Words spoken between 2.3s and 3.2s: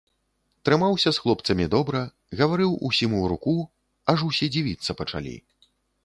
гаварыў усім у